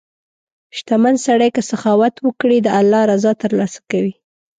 •شتمن 0.77 1.15
سړی 1.25 1.49
که 1.55 1.61
سخاوت 1.71 2.15
وکړي، 2.25 2.57
د 2.61 2.67
الله 2.79 3.01
رضا 3.11 3.31
ترلاسه 3.43 3.79
کوي. 3.91 4.13